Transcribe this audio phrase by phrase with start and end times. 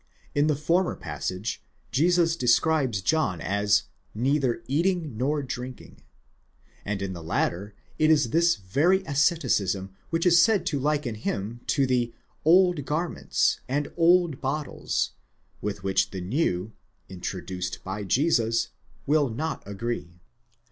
[0.33, 3.83] In the former passage Jesus describes John as
[4.15, 6.01] μήτε ἐσθίων μήτε πίνων, neither eating nor drinking;
[6.83, 11.61] and in the latter it is this very asceticism which is said to liken him
[11.67, 12.15] to the
[12.47, 15.11] ἱματίοις and ἀσκοῖς παλαιοῖς, the old garments and old bottles,
[15.61, 16.73] with which the new,
[17.07, 18.69] introduced by Jesus,
[19.05, 20.19] will not agree.